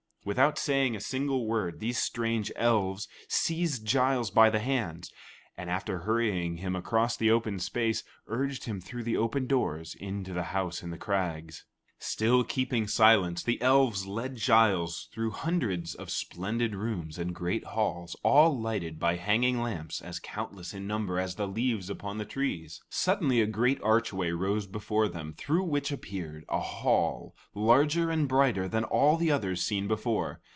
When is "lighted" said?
18.59-18.97